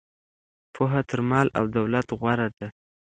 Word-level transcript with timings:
پوهه 0.75 1.01
تر 1.09 1.19
مال 1.29 1.47
او 1.57 1.65
دولت 1.77 2.07
غوره 2.19 2.47
ده. 2.57 2.67